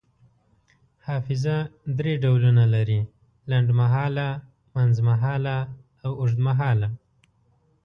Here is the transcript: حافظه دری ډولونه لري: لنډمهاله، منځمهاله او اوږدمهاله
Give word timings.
حافظه 1.05 1.57
دری 1.97 2.13
ډولونه 2.23 2.63
لري: 2.75 3.01
لنډمهاله، 3.49 4.27
منځمهاله 4.75 5.57
او 6.05 6.11
اوږدمهاله 6.21 6.89